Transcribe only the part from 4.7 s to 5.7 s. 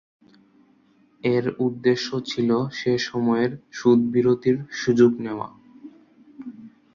সুযোগ নেওয়া।